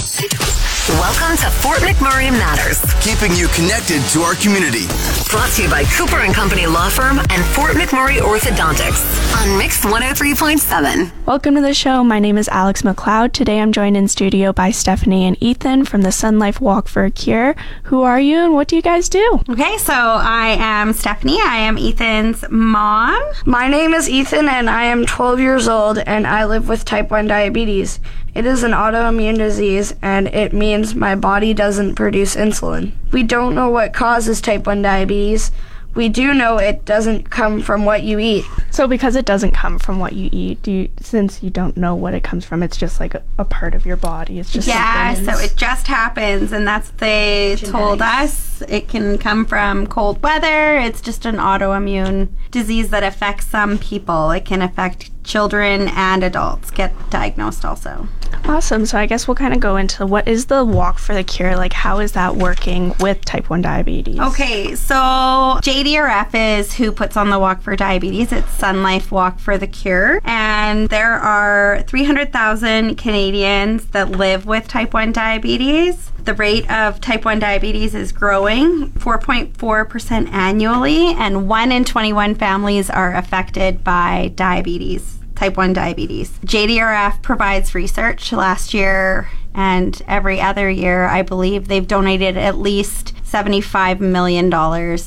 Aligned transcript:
Welcome 0.00 1.36
to 1.36 1.50
Fort 1.60 1.80
McMurray 1.80 2.30
Matters. 2.30 2.80
Keeping 3.04 3.36
you 3.36 3.48
connected 3.48 4.00
to 4.12 4.20
our 4.20 4.34
community. 4.34 4.86
Brought 5.28 5.50
to 5.52 5.64
you 5.64 5.68
by 5.68 5.84
Cooper 5.84 6.20
and 6.20 6.32
Company 6.34 6.66
Law 6.66 6.88
Firm 6.88 7.18
and 7.18 7.44
Fort 7.54 7.72
McMurray 7.72 8.16
Orthodontics 8.16 9.04
on 9.42 9.58
Mix 9.58 9.84
103.7. 9.84 11.10
Welcome 11.26 11.54
to 11.56 11.60
the 11.60 11.74
show. 11.74 12.02
My 12.02 12.18
name 12.18 12.38
is 12.38 12.48
Alex 12.48 12.80
McLeod. 12.80 13.32
Today 13.32 13.60
I'm 13.60 13.72
joined 13.72 13.96
in 13.96 14.08
studio 14.08 14.54
by 14.54 14.70
Stephanie 14.70 15.26
and 15.26 15.36
Ethan 15.42 15.84
from 15.84 16.00
the 16.00 16.12
Sun 16.12 16.38
Life 16.38 16.62
Walk 16.62 16.88
for 16.88 17.04
a 17.04 17.10
Cure. 17.10 17.54
Who 17.84 18.00
are 18.02 18.18
you 18.18 18.38
and 18.38 18.54
what 18.54 18.66
do 18.66 18.76
you 18.76 18.82
guys 18.82 19.10
do? 19.10 19.42
Okay, 19.50 19.76
so 19.76 19.92
I 19.92 20.56
am 20.58 20.94
Stephanie. 20.94 21.40
I 21.42 21.58
am 21.58 21.76
Ethan's 21.76 22.42
mom. 22.50 23.22
My 23.44 23.68
name 23.68 23.92
is 23.92 24.08
Ethan 24.08 24.48
and 24.48 24.70
I 24.70 24.84
am 24.84 25.04
12 25.04 25.40
years 25.40 25.68
old 25.68 25.98
and 25.98 26.26
I 26.26 26.46
live 26.46 26.68
with 26.68 26.86
type 26.86 27.10
1 27.10 27.26
diabetes. 27.26 28.00
It 28.34 28.46
is 28.46 28.62
an 28.62 28.72
autoimmune 28.72 29.38
disease 29.38 29.94
and 30.02 30.28
it 30.28 30.52
means 30.52 30.94
my 30.94 31.14
body 31.14 31.52
doesn't 31.52 31.96
produce 31.96 32.36
insulin. 32.36 32.92
We 33.12 33.22
don't 33.22 33.54
know 33.54 33.70
what 33.70 33.92
causes 33.92 34.40
type 34.40 34.66
1 34.66 34.82
diabetes. 34.82 35.50
We 35.94 36.08
do 36.08 36.32
know 36.32 36.58
it 36.58 36.84
doesn't 36.84 37.30
come 37.30 37.60
from 37.60 37.84
what 37.84 38.04
you 38.04 38.18
eat. 38.20 38.44
So 38.80 38.88
because 38.88 39.14
it 39.14 39.26
doesn't 39.26 39.50
come 39.50 39.78
from 39.78 39.98
what 39.98 40.14
you 40.14 40.30
eat, 40.32 40.62
do 40.62 40.72
you, 40.72 40.88
since 41.02 41.42
you 41.42 41.50
don't 41.50 41.76
know 41.76 41.94
what 41.94 42.14
it 42.14 42.22
comes 42.22 42.46
from, 42.46 42.62
it's 42.62 42.78
just 42.78 42.98
like 42.98 43.14
a, 43.14 43.22
a 43.36 43.44
part 43.44 43.74
of 43.74 43.84
your 43.84 43.98
body. 43.98 44.38
It's 44.38 44.50
just 44.50 44.66
Yeah, 44.66 45.12
so 45.12 45.38
it 45.38 45.52
just 45.54 45.86
happens, 45.86 46.50
and 46.50 46.66
that's 46.66 46.88
what 46.88 46.96
they 46.96 47.56
told 47.56 48.00
us. 48.00 48.62
It 48.70 48.88
can 48.88 49.18
come 49.18 49.44
from 49.44 49.86
cold 49.86 50.22
weather. 50.22 50.78
It's 50.78 51.02
just 51.02 51.26
an 51.26 51.36
autoimmune 51.36 52.30
disease 52.50 52.88
that 52.88 53.02
affects 53.02 53.48
some 53.48 53.76
people. 53.76 54.30
It 54.30 54.46
can 54.46 54.62
affect 54.62 55.10
children 55.24 55.88
and 55.88 56.24
adults 56.24 56.70
get 56.70 56.92
diagnosed 57.10 57.64
also. 57.64 58.08
awesome. 58.46 58.86
So 58.86 58.98
I 58.98 59.06
guess 59.06 59.28
we'll 59.28 59.34
kind 59.34 59.54
of 59.54 59.60
go 59.60 59.76
into 59.76 60.06
what 60.06 60.26
is 60.26 60.46
the 60.46 60.64
Walk 60.64 60.98
for 60.98 61.14
the 61.14 61.22
Cure? 61.22 61.56
Like 61.56 61.72
how 61.72 61.98
is 62.00 62.12
that 62.12 62.36
working 62.36 62.94
with 62.98 63.24
type 63.24 63.50
1 63.50 63.62
diabetes? 63.62 64.18
Okay, 64.18 64.74
so 64.74 64.94
JDRF 64.94 66.58
is 66.58 66.74
who 66.74 66.90
puts 66.90 67.16
on 67.16 67.30
the 67.30 67.38
Walk 67.38 67.62
for 67.62 67.76
Diabetes. 67.76 68.32
It's 68.32 68.62
Sun 68.70 68.84
Life 68.84 69.10
Walk 69.10 69.40
for 69.40 69.58
the 69.58 69.66
Cure. 69.66 70.20
And 70.22 70.88
there 70.90 71.14
are 71.14 71.82
300,000 71.88 72.94
Canadians 72.94 73.86
that 73.86 74.12
live 74.12 74.46
with 74.46 74.68
type 74.68 74.94
1 74.94 75.10
diabetes. 75.10 76.12
The 76.22 76.34
rate 76.34 76.70
of 76.70 77.00
type 77.00 77.24
1 77.24 77.40
diabetes 77.40 77.96
is 77.96 78.12
growing 78.12 78.90
4.4% 78.92 80.30
annually, 80.32 81.08
and 81.14 81.48
1 81.48 81.72
in 81.72 81.84
21 81.84 82.36
families 82.36 82.88
are 82.88 83.16
affected 83.16 83.82
by 83.82 84.30
diabetes 84.36 85.16
type 85.34 85.56
1 85.56 85.72
diabetes. 85.72 86.38
JDRF 86.44 87.22
provides 87.22 87.74
research 87.74 88.30
last 88.30 88.74
year 88.74 89.30
and 89.54 90.00
every 90.06 90.40
other 90.40 90.70
year, 90.70 91.06
I 91.06 91.22
believe 91.22 91.68
they've 91.68 91.86
donated 91.86 92.36
at 92.36 92.58
least 92.58 93.14
$75 93.24 94.00
million 94.00 94.50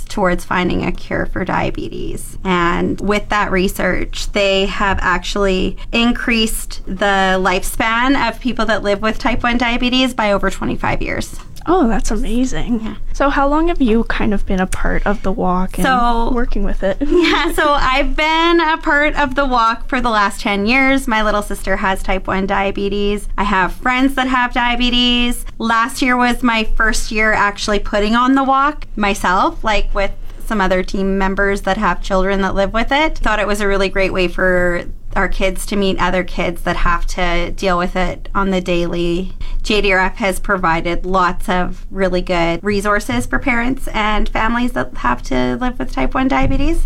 towards 0.08 0.46
finding 0.46 0.86
a 0.86 0.92
cure 0.92 1.26
for 1.26 1.44
diabetes. 1.44 2.38
And 2.44 3.00
with 3.02 3.30
that 3.30 3.52
research, 3.52 4.32
they 4.32 4.66
have 4.68 4.98
actually 5.02 5.78
increased 5.92 6.86
the 6.86 7.38
lifespan 7.40 8.30
of 8.30 8.40
people 8.40 8.66
that 8.68 8.84
live 8.84 9.02
with 9.02 9.20
type 9.20 9.44
1 9.44 9.58
diabetes 9.58 10.14
by 10.14 10.32
over 10.32 10.50
25 10.50 11.02
years. 11.02 11.40
Oh, 11.66 11.88
that's 11.88 12.12
amazing. 12.12 12.98
So 13.14 13.30
how 13.30 13.48
long 13.48 13.70
have 13.70 13.82
you 13.82 14.04
kind 14.06 14.34
of 14.34 14.46
been 14.46 14.60
a 14.60 14.68
part 14.68 15.06
of 15.08 15.24
the 15.24 15.32
walk 15.32 15.78
and 15.78 15.86
So- 15.86 16.32
working 16.34 16.64
with 16.64 16.84
it? 16.84 16.98
Yeah, 17.24 17.52
so 17.54 17.72
I've 17.80 18.16
been 18.16 18.60
a 18.60 18.78
part 18.78 19.16
of 19.16 19.36
the 19.36 19.46
walk 19.46 19.88
for 19.88 20.02
the 20.02 20.10
last 20.10 20.42
10 20.42 20.66
years. 20.66 21.08
My 21.08 21.22
little 21.24 21.42
sister 21.42 21.78
has 21.78 22.04
type 22.04 22.28
1 22.28 22.48
diabetes. 22.48 23.28
I 23.38 23.44
have 23.46 23.72
friends 23.74 24.16
that 24.16 24.28
have 24.28 24.54
diabetes. 24.54 25.46
Last 25.58 26.02
year 26.02 26.18
was 26.18 26.44
my 26.44 26.64
first 26.66 27.12
year 27.12 27.32
actually 27.34 27.80
putting 27.80 28.16
on 28.16 28.36
the 28.36 28.44
walk 28.44 28.86
myself, 28.98 29.64
like 29.64 29.94
with 29.94 30.12
some 30.46 30.60
other 30.60 30.84
team 30.84 31.18
members 31.18 31.62
that 31.62 31.78
have 31.78 32.02
children 32.02 32.42
that 32.42 32.54
live 32.56 32.74
with 32.74 32.92
it. 32.92 33.18
Thought 33.20 33.40
it 33.40 33.48
was 33.48 33.62
a 33.62 33.68
really 33.68 33.88
great 33.90 34.12
way 34.12 34.28
for 34.28 34.84
our 35.16 35.30
kids 35.30 35.66
to 35.68 35.76
meet 35.76 35.98
other 36.00 36.24
kids 36.24 36.64
that 36.64 36.76
have 36.76 37.06
to 37.06 37.52
deal 37.52 37.78
with 37.78 37.96
it 37.96 38.28
on 38.36 38.50
the 38.50 38.60
daily. 38.60 39.32
JDRF 39.64 40.16
has 40.16 40.40
provided 40.40 41.06
lots 41.06 41.48
of 41.50 41.86
really 41.90 42.22
good 42.22 42.64
resources 42.64 43.26
for 43.26 43.40
parents 43.40 43.88
and 43.94 44.28
families 44.30 44.74
that 44.74 44.96
have 44.98 45.22
to 45.24 45.56
live 45.60 45.80
with 45.80 45.92
type 45.92 46.14
1 46.14 46.28
diabetes. 46.28 46.86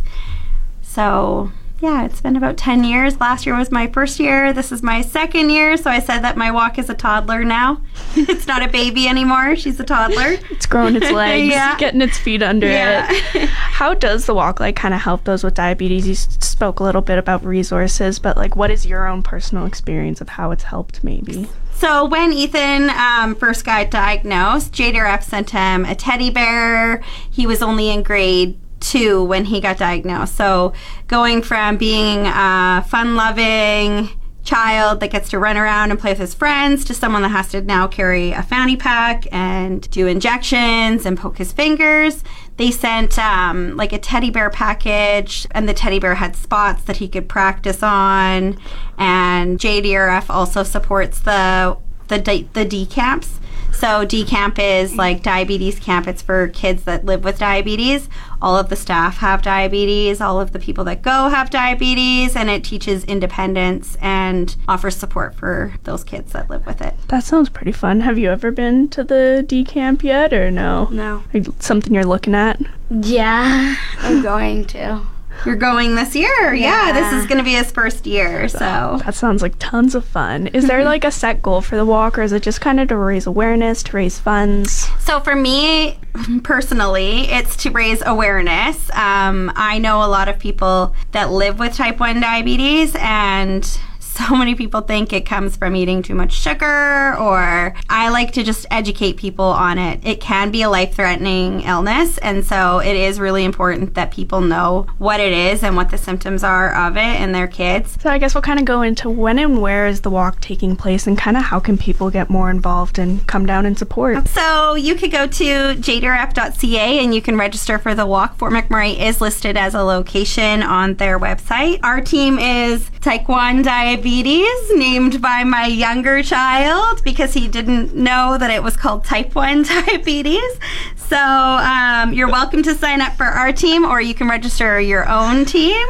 So, 0.82 1.52
yeah, 1.80 2.06
it's 2.06 2.22
been 2.22 2.36
about 2.36 2.58
10 2.58 2.84
years. 2.84 3.20
Last 3.20 3.46
year 3.46 3.56
was 3.58 3.72
my 3.72 3.88
first 3.88 4.20
year. 4.20 4.52
This 4.54 4.72
is 4.72 4.82
my 4.82 5.02
second 5.02 5.50
year. 5.52 5.78
So 5.78 5.90
I 5.92 6.00
said 6.00 6.20
that 6.24 6.36
my 6.38 6.50
walk 6.50 6.80
is 6.80 6.90
a 6.90 6.94
toddler 6.96 7.44
now. 7.44 7.82
it's 8.16 8.48
not 8.48 8.64
a 8.64 8.68
baby 8.68 9.08
anymore. 9.08 9.56
She's 9.56 9.80
a 9.80 9.84
toddler. 9.84 10.38
It's 10.50 10.66
growing 10.66 10.96
its 10.96 11.12
legs, 11.12 11.48
Yeah. 11.48 11.78
getting 11.78 12.02
its 12.02 12.18
feet 12.18 12.42
under 12.42 12.68
Yeah. 12.68 13.08
it. 13.36 13.50
How 13.50 13.94
does 13.94 14.26
the 14.26 14.34
walk 14.34 14.60
like 14.60 14.76
kind 14.76 14.94
of 14.94 15.02
help 15.02 15.24
those 15.26 15.44
with 15.44 15.54
diabetes? 15.54 16.08
You 16.08 16.16
spoke 16.16 16.80
a 16.80 16.84
little 16.84 17.02
bit 17.02 17.18
about 17.20 17.44
resources, 17.46 18.18
but 18.18 18.38
like 18.38 18.56
what 18.56 18.72
is 18.72 18.86
your 18.86 19.08
own 19.08 19.22
personal 19.22 19.66
experience 19.68 20.20
of 20.22 20.30
how 20.30 20.50
it's 20.52 20.64
helped 20.64 21.04
maybe? 21.04 21.48
So 21.78 22.06
when 22.06 22.34
Ethan 22.34 22.90
um, 22.90 23.36
first 23.36 23.64
got 23.64 23.92
diagnosed, 23.92 24.74
JDRF 24.74 25.22
sent 25.22 25.52
him 25.52 25.86
a 25.86 25.94
teddy 25.94 26.32
bear. 26.32 27.04
He 27.30 27.46
was 27.46 27.62
only 27.62 27.90
in 27.90 28.02
grade 28.02 28.58
two 28.80 29.24
when 29.24 29.46
he 29.46 29.62
got 29.62 29.78
diagnosed. 29.78 30.36
So 30.36 30.74
going 31.06 31.44
from 31.44 31.78
being 31.78 32.26
a 32.26 32.84
fun-loving 32.88 34.10
child 34.48 35.02
that 35.02 35.12
gets 35.12 35.30
to 35.30 35.38
run 35.38 35.58
around 35.58 35.92
and 35.92 36.00
play 36.00 36.12
with 36.12 36.20
his 36.20 36.34
friends 36.34 36.86
to 36.86 36.94
someone 36.94 37.22
that 37.22 37.30
has 37.30 37.50
to 37.50 37.62
now 37.62 37.86
carry 37.86 38.32
a 38.32 38.42
fanny 38.42 38.78
pack 38.78 39.28
and 39.32 39.90
do 39.92 40.08
injections 40.08 41.06
and 41.06 41.18
poke 41.18 41.38
his 41.38 41.52
fingers. 41.52 42.24
They 42.56 42.72
sent 42.72 43.20
um, 43.20 43.76
like 43.76 43.92
a 43.92 44.00
teddy 44.00 44.32
bear 44.32 44.50
package, 44.50 45.46
and 45.52 45.68
the 45.68 45.74
teddy 45.74 46.00
bear 46.00 46.16
had 46.16 46.36
spots 46.36 46.84
that 46.84 46.98
he 46.98 47.08
could 47.10 47.28
practice 47.28 47.84
on. 47.84 48.58
And 48.98 49.60
JDRF 49.60 50.30
also 50.30 50.64
supports 50.64 51.20
the 51.20 51.78
the 52.08 52.48
the 52.54 52.66
D 52.66 52.86
camps. 52.86 53.40
So 53.78 54.06
D 54.06 54.26
camp 54.26 54.58
is 54.58 54.96
like 54.96 55.22
diabetes 55.22 55.80
camp. 55.80 56.08
It's 56.08 56.24
for 56.24 56.48
kids 56.48 56.84
that 56.86 57.06
live 57.06 57.24
with 57.24 57.38
diabetes. 57.38 58.10
All 58.42 58.58
of 58.58 58.70
the 58.70 58.76
staff 58.76 59.18
have 59.18 59.44
diabetes. 59.44 60.20
All 60.20 60.42
of 60.42 60.52
the 60.52 60.58
people 60.58 60.84
that 60.86 61.04
go 61.04 61.30
have 61.30 61.52
diabetes, 61.52 62.36
and 62.36 62.50
it 62.50 62.64
teaches 62.64 63.04
independence 63.04 63.96
and 64.02 64.56
offers 64.68 64.96
support 64.96 65.36
for 65.36 65.76
those 65.84 66.04
kids 66.04 66.34
that 66.34 66.50
live 66.50 66.66
with 66.66 66.82
it. 66.82 66.96
That 67.10 67.24
sounds 67.24 67.50
pretty 67.50 67.72
fun. 67.72 68.00
Have 68.02 68.18
you 68.18 68.32
ever 68.32 68.50
been 68.50 68.90
to 68.90 69.04
the 69.04 69.46
D 69.48 69.64
camp 69.64 70.04
yet 70.04 70.34
or 70.34 70.50
no? 70.50 70.86
No. 70.86 71.24
Something 71.60 71.94
you're 71.94 72.04
looking 72.04 72.34
at? 72.34 72.60
Yeah, 72.90 73.76
I'm 74.00 74.24
going 74.24 74.66
to. 74.66 75.06
You're 75.48 75.56
going 75.56 75.96
this 75.96 76.14
year, 76.14 76.54
yeah. 76.54 76.92
this 76.92 77.14
is 77.14 77.26
going 77.26 77.38
to 77.38 77.44
be 77.44 77.54
his 77.54 77.72
first 77.72 78.06
year, 78.06 78.50
so 78.50 79.00
That 79.06 79.16
sounds 79.16 79.42
like 79.42 79.56
tons 79.60 79.96
of 79.96 80.04
fun. 80.04 80.48
Is 80.48 80.68
there 80.68 80.84
like 80.84 81.06
a 81.06 81.12
set 81.12 81.42
goal 81.42 81.62
for 81.62 81.78
the 81.78 81.86
walk 81.86 82.20
or 82.20 82.22
is 82.22 82.34
it 82.34 82.44
just 82.44 82.60
kind 82.60 82.82
of 82.82 82.90
to 82.90 82.98
raise 82.98 83.26
awareness, 83.26 83.82
to 83.84 83.96
raise 83.96 84.20
funds? 84.20 84.90
So 85.00 85.22
for 85.22 85.36
me 85.36 86.00
personally, 86.44 87.30
it's 87.30 87.56
to 87.64 87.70
raise 87.70 88.04
awareness. 88.06 88.90
Um, 88.92 89.52
I 89.56 89.80
know 89.80 90.04
a 90.04 90.10
lot 90.10 90.28
of 90.28 90.38
people 90.38 90.94
that 91.14 91.32
live 91.32 91.60
with 91.60 91.76
type 91.76 92.00
1 92.00 92.20
diabetes 92.20 92.94
and 93.00 93.80
so 94.18 94.36
many 94.36 94.56
people 94.56 94.82
think 94.82 95.14
it 95.14 95.26
comes 95.26 95.56
from 95.56 95.76
eating 95.76 96.02
too 96.02 96.16
much 96.16 96.34
sugar 96.34 97.16
or 97.18 97.74
I 97.90 98.10
like 98.10 98.34
to 98.34 98.44
just 98.44 98.66
educate 98.72 99.18
people 99.18 99.46
on 99.46 99.78
it. 99.78 100.00
It 100.04 100.20
can 100.20 100.52
be 100.52 100.64
a 100.64 100.70
life 100.70 100.96
threatening 100.96 101.62
illness, 101.62 102.18
and 102.20 102.44
so 102.44 102.80
it 102.80 102.96
is 102.96 103.20
really 103.20 103.46
important 103.46 103.94
that 103.96 104.12
people 104.12 104.42
know 104.42 104.88
what 104.98 105.20
it 105.20 105.32
is 105.32 105.64
and 105.64 105.76
what 105.76 105.92
the 105.92 105.98
symptoms 105.98 106.44
are 106.44 106.74
of 106.74 106.98
it 106.98 107.22
in 107.22 107.32
their 107.32 107.48
kids. 107.48 107.98
So 108.02 108.10
I 108.10 108.18
guess 108.18 108.34
we'll 108.34 108.42
kind 108.42 108.60
of 108.60 108.66
go 108.66 108.82
into 108.82 109.10
when 109.10 109.40
and 109.40 109.62
where 109.62 109.88
is 109.88 110.02
the 110.02 110.10
walk 110.10 110.40
taking 110.42 110.76
place 110.76 111.08
and 111.08 111.18
kind 111.18 111.38
of 111.38 111.44
how 111.44 111.60
can 111.60 111.78
people 111.78 112.10
get 112.10 112.30
more 112.30 112.50
involved 112.50 113.00
and 113.00 113.26
come 113.28 113.46
down 113.46 113.66
and 113.66 113.78
support. 113.78 114.28
So 114.30 114.76
you 114.76 114.96
could 114.96 115.12
go 115.12 115.28
to 115.28 115.44
jdrf.ca 115.44 117.00
and 117.00 117.14
you 117.14 117.22
can 117.22 117.38
register 117.38 117.78
for 117.78 117.94
the 117.94 118.06
walk. 118.06 118.38
Fort 118.38 118.54
McMurray 118.54 118.98
is 119.00 119.22
listed 119.22 119.58
as 119.58 119.74
a 119.76 119.84
location 119.84 120.64
on 120.64 120.96
their 120.96 121.20
website. 121.20 121.80
Our 121.84 122.02
team 122.02 122.40
is 122.40 122.90
1 123.08 123.64
Diabetes, 124.08 124.72
named 124.74 125.22
by 125.22 125.44
my 125.44 125.66
younger 125.66 126.24
child 126.24 127.04
because 127.04 127.34
he 127.34 127.50
didn't 127.50 127.94
know 127.94 128.38
that 128.38 128.50
it 128.50 128.64
was 128.64 128.78
called 128.78 129.04
Type 129.04 129.36
1 129.36 129.64
Diabetes. 129.86 130.60
So 130.96 131.18
um, 131.18 132.14
you're 132.14 132.30
welcome 132.30 132.64
to 132.64 132.74
sign 132.74 133.02
up 133.02 133.18
for 133.18 133.26
our 133.26 133.52
team 133.52 133.84
or 133.84 134.00
you 134.00 134.14
can 134.14 134.30
register 134.30 134.80
your 134.80 135.10
own 135.10 135.44
team. 135.44 135.86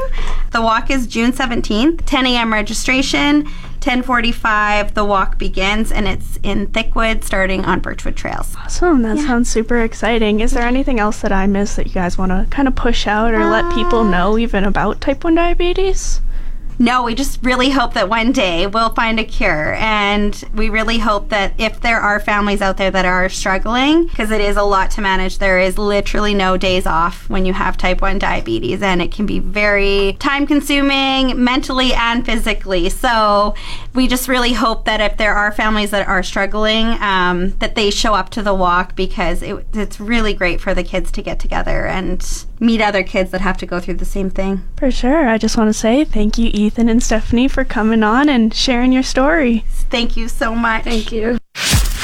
The 0.52 0.62
walk 0.62 0.90
is 0.90 1.06
June 1.06 1.31
17th, 1.31 2.02
10 2.08 2.25
a.m. 2.25 2.52
registration. 2.52 3.44
1045 3.78 4.96
the 4.96 5.06
walk 5.06 5.38
begins 5.38 5.92
and 5.92 6.08
it's 6.08 6.40
in 6.44 6.68
thickwood 6.68 7.24
starting 7.24 7.64
on 7.64 7.80
birchwood 7.80 8.18
trails 8.18 8.54
Awesome. 8.58 9.04
That 9.04 9.18
sounds 9.19 9.50
super 9.50 9.81
exciting. 9.81 10.40
Is 10.42 10.52
there 10.52 10.66
anything 10.66 11.00
else 11.00 11.22
that 11.22 11.31
I 11.31 11.46
missed 11.46 11.75
that 11.78 11.86
you 11.86 11.94
guys 11.94 12.18
want 12.18 12.31
to 12.31 12.48
kind 12.50 12.68
of 12.68 12.75
push 12.75 13.06
out 13.08 13.34
or 13.34 13.46
let 13.46 13.74
people 13.75 14.04
know 14.04 14.38
even 14.38 14.64
about 14.66 15.00
type 15.00 15.24
1 15.24 15.36
diabetes? 15.36 16.19
No 16.79 17.03
we 17.03 17.15
just 17.15 17.44
really 17.44 17.69
hope 17.69 17.94
that 17.94 18.09
one 18.09 18.31
day 18.31 18.68
we'll 18.68 18.94
find 18.94 19.19
a 19.19 19.24
cure. 19.24 19.74
And 19.75 20.44
we 20.53 20.69
really 20.69 20.97
hope 20.97 21.29
that 21.29 21.53
if 21.57 21.79
there 21.81 22.00
are 22.00 22.19
families 22.19 22.62
out 22.62 22.77
there 22.77 22.91
that 22.91 23.06
are 23.06 23.29
struggling 23.29 24.07
because 24.07 24.31
it 24.31 24.41
is 24.41 24.57
a 24.57 24.63
lot 24.63 24.91
to 24.91 25.01
manage 25.01 25.38
there 25.38 25.59
is 25.59 25.77
literally 25.77 26.33
no 26.33 26.57
days 26.57 26.85
off 26.85 27.29
when 27.29 27.45
you 27.45 27.53
have 27.53 27.77
type 27.77 28.01
1 28.01 28.19
diabetes. 28.19 28.81
And 28.81 29.01
it 29.01 29.12
can 29.12 29.25
be 29.25 29.39
very 29.39 30.18
time 30.19 30.45
consuming 30.45 31.44
mentally 31.44 31.94
and 31.94 32.25
physically. 32.25 32.89
So 32.89 33.56
we 33.94 34.07
just 34.07 34.27
really 34.27 34.53
hope 34.53 34.85
that 34.85 35.01
if 35.01 35.18
there 35.18 35.33
are 35.33 35.51
families 35.51 35.91
that 35.91 36.07
are 36.07 36.23
struggling 36.23 36.88
um, 37.01 37.51
that 37.59 37.75
they 37.75 37.89
show 37.89 38.13
up 38.13 38.30
to 38.31 38.41
the 38.41 38.53
walk 38.53 38.95
because 38.95 39.41
it, 39.41 39.65
it's 39.73 40.00
really 40.00 40.33
great 40.33 40.62
for 40.62 40.73
the 40.73 40.83
kids 40.83 41.12
to 41.13 41.21
get 41.21 41.39
together 41.39 41.85
and 41.85 42.45
meet 42.59 42.81
other 42.81 43.04
kids 43.04 43.31
that 43.31 43.42
have 43.42 43.57
to 43.57 43.65
go 43.65 43.80
through 43.80 43.95
the 43.95 44.06
same 44.06 44.30
thing 44.30 44.62
For 44.77 44.92
sure. 44.92 45.27
I 45.27 45.38
just 45.38 45.57
want 45.57 45.69
to 45.69 45.74
say 45.74 46.04
thank 46.04 46.38
you, 46.38 46.50
Ethan 46.54 46.89
and 46.89 47.01
Stephanie, 47.04 47.48
for 47.48 47.63
coming 47.63 48.04
on 48.04 48.27
and 48.30 48.54
sharing 48.54 48.92
your 48.92 49.04
story. 49.04 49.63
thank 49.89 50.18
you 50.18 50.27
so 50.27 50.54
much 50.56 50.83
Thank 50.83 51.12
you. 51.12 51.38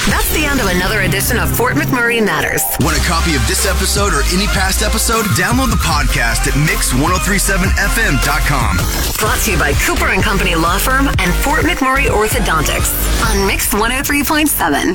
That's 0.09 0.33
the 0.35 0.44
end 0.45 0.59
of 0.59 0.67
another 0.67 1.01
edition 1.07 1.39
of 1.39 1.50
Fort 1.55 1.75
McMurray 1.75 2.19
Matters. 2.23 2.61
Want 2.81 2.97
a 2.97 3.01
copy 3.07 3.35
of 3.35 3.47
this 3.47 3.65
episode 3.65 4.11
or 4.13 4.21
any 4.35 4.47
past 4.47 4.83
episode? 4.83 5.23
Download 5.39 5.69
the 5.71 5.77
podcast 5.79 6.47
at 6.51 6.55
mix1037fm.com. 6.67 8.77
Brought 9.17 9.39
to 9.47 9.51
you 9.51 9.57
by 9.57 9.71
Cooper 9.88 10.09
and 10.11 10.21
Company 10.21 10.55
Law 10.55 10.77
Firm 10.77 11.07
and 11.07 11.33
Fort 11.44 11.63
McMurray 11.63 12.07
Orthodontics 12.11 12.91
on 13.31 13.47
Mix 13.47 13.69
103.7. 13.73 14.91